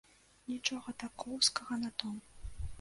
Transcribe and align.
Нічога 0.51 0.95
такоўскага 1.05 1.73
на 1.85 1.95
том. 2.05 2.13